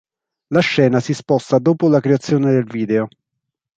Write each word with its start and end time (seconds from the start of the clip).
La 0.47 0.61
scena 0.61 0.99
si 0.99 1.13
sposta 1.13 1.59
dopo 1.59 1.87
la 1.87 1.99
creazione 1.99 2.49
del 2.53 2.63
video. 2.63 3.07